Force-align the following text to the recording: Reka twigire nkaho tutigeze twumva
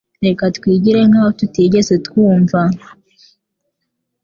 Reka 0.25 0.43
twigire 0.57 0.99
nkaho 1.09 1.29
tutigeze 1.39 1.95
twumva 2.05 2.59